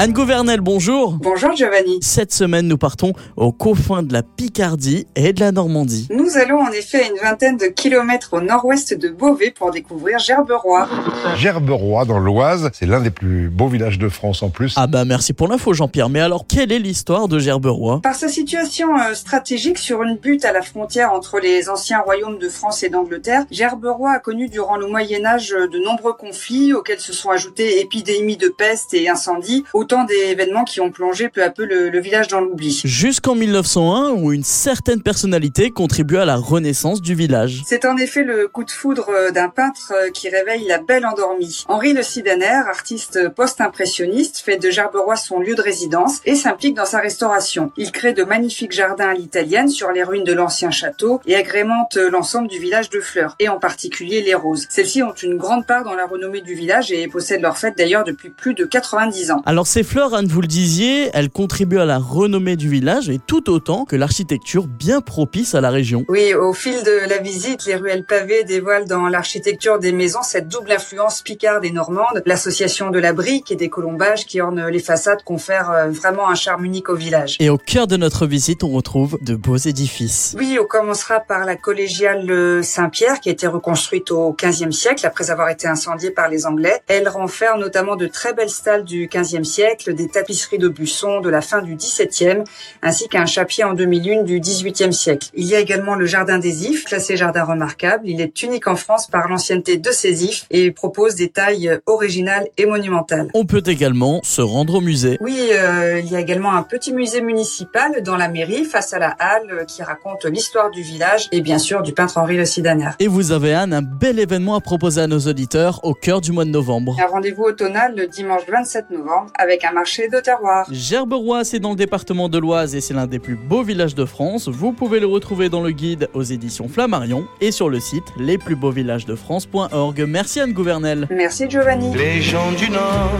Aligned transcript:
Anne 0.00 0.12
Gouvernel, 0.12 0.60
bonjour. 0.60 1.14
Bonjour 1.20 1.56
Giovanni. 1.56 1.98
Cette 2.02 2.32
semaine, 2.32 2.68
nous 2.68 2.78
partons 2.78 3.14
aux 3.34 3.50
confins 3.50 4.04
de 4.04 4.12
la 4.12 4.22
Picardie 4.22 5.08
et 5.16 5.32
de 5.32 5.40
la 5.40 5.50
Normandie. 5.50 6.06
Nous 6.12 6.36
allons 6.36 6.60
en 6.60 6.70
effet 6.70 7.02
à 7.02 7.08
une 7.08 7.18
vingtaine 7.20 7.56
de 7.56 7.66
kilomètres 7.66 8.34
au 8.34 8.40
nord-ouest 8.40 8.94
de 8.94 9.08
Beauvais 9.08 9.50
pour 9.50 9.72
découvrir 9.72 10.20
Gerberoy. 10.20 10.88
Gerberoy 11.34 12.04
dans 12.04 12.20
l'Oise, 12.20 12.70
c'est 12.74 12.86
l'un 12.86 13.00
des 13.00 13.10
plus 13.10 13.48
beaux 13.48 13.66
villages 13.66 13.98
de 13.98 14.08
France 14.08 14.40
en 14.44 14.50
plus. 14.50 14.74
Ah 14.76 14.86
bah 14.86 15.04
merci 15.04 15.32
pour 15.32 15.48
l'info 15.48 15.72
Jean-Pierre, 15.72 16.10
mais 16.10 16.20
alors 16.20 16.46
quelle 16.46 16.70
est 16.70 16.78
l'histoire 16.78 17.26
de 17.26 17.40
Gerberoy 17.40 17.98
Par 18.00 18.14
sa 18.14 18.28
situation 18.28 18.96
euh, 19.00 19.14
stratégique 19.14 19.78
sur 19.78 20.04
une 20.04 20.16
butte 20.16 20.44
à 20.44 20.52
la 20.52 20.62
frontière 20.62 21.12
entre 21.12 21.40
les 21.40 21.68
anciens 21.68 22.02
royaumes 22.02 22.38
de 22.38 22.48
France 22.48 22.84
et 22.84 22.88
d'Angleterre, 22.88 23.46
Gerberoy 23.50 24.12
a 24.12 24.20
connu 24.20 24.48
durant 24.48 24.76
le 24.76 24.86
Moyen 24.86 25.26
Âge 25.26 25.48
de 25.48 25.84
nombreux 25.84 26.12
conflits 26.12 26.72
auxquels 26.72 27.00
se 27.00 27.12
sont 27.12 27.30
ajoutés 27.30 27.80
épidémies 27.80 28.36
de 28.36 28.46
peste 28.46 28.94
et 28.94 29.08
incendies, 29.08 29.64
autant 29.88 30.04
d'événements 30.04 30.64
qui 30.64 30.82
ont 30.82 30.90
plongé 30.90 31.30
peu 31.30 31.42
à 31.42 31.48
peu 31.48 31.64
le, 31.64 31.88
le 31.88 31.98
village 31.98 32.28
dans 32.28 32.40
l'oubli. 32.42 32.82
Jusqu'en 32.84 33.34
1901 33.34 34.10
où 34.10 34.34
une 34.34 34.44
certaine 34.44 35.00
personnalité 35.00 35.70
contribue 35.70 36.18
à 36.18 36.26
la 36.26 36.36
renaissance 36.36 37.00
du 37.00 37.14
village. 37.14 37.62
C'est 37.64 37.86
en 37.86 37.96
effet 37.96 38.22
le 38.22 38.48
coup 38.48 38.64
de 38.64 38.70
foudre 38.70 39.08
euh, 39.08 39.30
d'un 39.30 39.48
peintre 39.48 39.94
euh, 39.94 40.10
qui 40.10 40.28
réveille 40.28 40.66
la 40.66 40.76
belle 40.76 41.06
endormie. 41.06 41.64
Henri 41.68 41.94
Le 41.94 42.02
Sidaner, 42.02 42.64
artiste 42.68 43.30
post-impressionniste, 43.30 44.42
fait 44.44 44.58
de 44.58 44.68
Gerberoy 44.68 45.16
son 45.16 45.40
lieu 45.40 45.54
de 45.54 45.62
résidence 45.62 46.20
et 46.26 46.34
s'implique 46.34 46.74
dans 46.74 46.84
sa 46.84 46.98
restauration. 46.98 47.72
Il 47.78 47.90
crée 47.90 48.12
de 48.12 48.24
magnifiques 48.24 48.72
jardins 48.72 49.08
à 49.08 49.14
l'italienne 49.14 49.70
sur 49.70 49.90
les 49.90 50.02
ruines 50.02 50.24
de 50.24 50.34
l'ancien 50.34 50.70
château 50.70 51.22
et 51.26 51.34
agrémente 51.34 51.96
euh, 51.96 52.10
l'ensemble 52.10 52.48
du 52.48 52.58
village 52.58 52.90
de 52.90 53.00
fleurs, 53.00 53.36
et 53.38 53.48
en 53.48 53.58
particulier 53.58 54.20
les 54.20 54.34
roses. 54.34 54.66
Celles-ci 54.68 55.02
ont 55.02 55.14
une 55.14 55.38
grande 55.38 55.66
part 55.66 55.84
dans 55.84 55.94
la 55.94 56.04
renommée 56.04 56.42
du 56.42 56.52
village 56.52 56.92
et 56.92 57.08
possèdent 57.08 57.40
leur 57.40 57.56
fête 57.56 57.78
d'ailleurs 57.78 58.04
depuis 58.04 58.28
plus 58.28 58.52
de 58.52 58.66
90 58.66 59.30
ans. 59.30 59.42
Alors 59.46 59.66
ces 59.78 59.84
fleurs, 59.84 60.12
Anne, 60.12 60.26
vous 60.26 60.40
le 60.40 60.48
disiez, 60.48 61.08
elles 61.14 61.30
contribuent 61.30 61.78
à 61.78 61.84
la 61.84 61.98
renommée 61.98 62.56
du 62.56 62.68
village 62.68 63.08
et 63.10 63.20
tout 63.24 63.48
autant 63.48 63.84
que 63.84 63.94
l'architecture 63.94 64.66
bien 64.66 65.00
propice 65.00 65.54
à 65.54 65.60
la 65.60 65.70
région. 65.70 66.04
Oui, 66.08 66.34
au 66.34 66.52
fil 66.52 66.82
de 66.82 67.08
la 67.08 67.18
visite, 67.18 67.64
les 67.64 67.76
ruelles 67.76 68.04
pavées 68.04 68.42
dévoilent 68.42 68.88
dans 68.88 69.06
l'architecture 69.06 69.78
des 69.78 69.92
maisons 69.92 70.24
cette 70.24 70.48
double 70.48 70.72
influence 70.72 71.22
picarde 71.22 71.64
et 71.64 71.70
normande. 71.70 72.24
L'association 72.26 72.90
de 72.90 72.98
la 72.98 73.12
brique 73.12 73.52
et 73.52 73.54
des 73.54 73.68
colombages 73.68 74.26
qui 74.26 74.40
ornent 74.40 74.66
les 74.66 74.80
façades 74.80 75.22
confèrent 75.22 75.70
euh, 75.70 75.90
vraiment 75.90 76.28
un 76.28 76.34
charme 76.34 76.64
unique 76.64 76.88
au 76.88 76.96
village. 76.96 77.36
Et 77.38 77.48
au 77.48 77.56
cœur 77.56 77.86
de 77.86 77.96
notre 77.96 78.26
visite, 78.26 78.64
on 78.64 78.70
retrouve 78.70 79.16
de 79.20 79.36
beaux 79.36 79.58
édifices. 79.58 80.34
Oui, 80.36 80.58
on 80.60 80.66
commencera 80.66 81.20
par 81.20 81.44
la 81.44 81.54
collégiale 81.54 82.28
euh, 82.28 82.62
Saint-Pierre 82.62 83.20
qui 83.20 83.28
a 83.28 83.32
été 83.32 83.46
reconstruite 83.46 84.10
au 84.10 84.32
XVe 84.36 84.72
siècle 84.72 85.06
après 85.06 85.30
avoir 85.30 85.50
été 85.50 85.68
incendiée 85.68 86.10
par 86.10 86.28
les 86.28 86.46
Anglais. 86.46 86.82
Elle 86.88 87.08
renferme 87.08 87.60
notamment 87.60 87.94
de 87.94 88.08
très 88.08 88.32
belles 88.32 88.50
stalles 88.50 88.82
du 88.82 89.08
XVe 89.08 89.44
siècle, 89.44 89.67
des 89.88 90.08
tapisseries 90.08 90.58
de 90.58 90.68
buissons 90.68 91.20
de 91.20 91.28
la 91.28 91.40
fin 91.40 91.62
du 91.62 91.74
XVIIe, 91.74 92.44
ainsi 92.82 93.08
qu'un 93.08 93.26
chapier 93.26 93.64
en 93.64 93.74
demi-lune 93.74 94.24
du 94.24 94.40
XVIIIe 94.40 94.92
siècle. 94.92 95.28
Il 95.34 95.44
y 95.44 95.54
a 95.54 95.60
également 95.60 95.94
le 95.94 96.06
jardin 96.06 96.38
des 96.38 96.66
ifs, 96.66 96.84
classé 96.84 97.16
jardin 97.16 97.44
remarquable. 97.44 98.08
Il 98.08 98.20
est 98.20 98.42
unique 98.42 98.66
en 98.66 98.76
France 98.76 99.06
par 99.06 99.28
l'ancienneté 99.28 99.76
de 99.76 99.90
ses 99.90 100.24
ifs 100.24 100.46
et 100.50 100.70
propose 100.70 101.14
des 101.14 101.28
tailles 101.28 101.78
originales 101.86 102.48
et 102.56 102.66
monumentales. 102.66 103.28
On 103.34 103.44
peut 103.44 103.62
également 103.66 104.20
se 104.22 104.40
rendre 104.40 104.76
au 104.76 104.80
musée. 104.80 105.18
Oui, 105.20 105.50
euh, 105.52 106.00
il 106.00 106.10
y 106.10 106.16
a 106.16 106.20
également 106.20 106.52
un 106.52 106.62
petit 106.62 106.92
musée 106.92 107.20
municipal 107.20 108.02
dans 108.02 108.16
la 108.16 108.28
mairie 108.28 108.64
face 108.64 108.92
à 108.92 108.98
la 108.98 109.10
halle 109.18 109.50
euh, 109.50 109.64
qui 109.64 109.82
raconte 109.82 110.24
l'histoire 110.24 110.70
du 110.70 110.82
village 110.82 111.28
et 111.32 111.40
bien 111.40 111.58
sûr 111.58 111.82
du 111.82 111.92
peintre 111.92 112.18
Henri 112.18 112.36
Le 112.36 112.44
Sidaner. 112.44 112.90
Et 113.00 113.08
vous 113.08 113.32
avez 113.32 113.54
Anne 113.54 113.72
un 113.72 113.82
bel 113.82 114.18
événement 114.18 114.54
à 114.54 114.60
proposer 114.60 115.02
à 115.02 115.06
nos 115.06 115.20
auditeurs 115.20 115.80
au 115.84 115.94
cœur 115.94 116.20
du 116.20 116.32
mois 116.32 116.44
de 116.44 116.50
novembre. 116.50 116.96
Un 117.00 117.06
rendez-vous 117.06 117.44
automnal 117.44 117.94
le 117.96 118.06
dimanche 118.06 118.42
27 118.48 118.90
novembre 118.90 119.32
avec 119.48 119.64
un 119.64 119.72
marché 119.72 120.08
de 120.08 120.20
terroir. 120.20 120.66
Gerberoy, 120.70 121.42
c'est 121.42 121.58
dans 121.58 121.70
le 121.70 121.76
département 121.76 122.28
de 122.28 122.38
l'Oise 122.38 122.74
et 122.74 122.82
c'est 122.82 122.92
l'un 122.92 123.06
des 123.06 123.18
plus 123.18 123.34
beaux 123.34 123.62
villages 123.62 123.94
de 123.94 124.04
France. 124.04 124.48
Vous 124.48 124.72
pouvez 124.72 125.00
le 125.00 125.06
retrouver 125.06 125.48
dans 125.48 125.62
le 125.62 125.70
guide 125.70 126.10
aux 126.12 126.22
éditions 126.22 126.68
Flammarion 126.68 127.26
et 127.40 127.50
sur 127.50 127.70
le 127.70 127.80
site 127.80 128.04
lesplusbeauxvillagesdefrance.org. 128.18 130.04
Merci 130.06 130.40
Anne 130.40 130.52
Gouvernel. 130.52 131.08
Merci 131.10 131.48
Giovanni. 131.48 131.96
Les 131.96 132.20
gens 132.20 132.52
du 132.52 132.68
Nord 132.68 133.10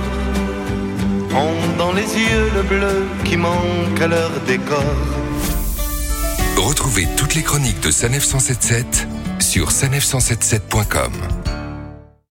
ont 1.35 1.79
dans 1.79 1.93
les 1.93 2.03
yeux 2.03 2.51
le 2.55 2.63
bleu 2.63 3.07
qui 3.25 3.39
manque 3.39 4.01
à 4.03 4.09
leur 4.09 4.31
décor. 4.47 4.85
Retrouvez 6.57 7.07
toutes 7.17 7.35
les 7.37 7.43
chroniques 7.43 7.81
de 7.81 7.91
Sanef 7.91 8.25
177 8.25 9.09
sur 9.41 9.71
sanef177.com. 9.71 11.13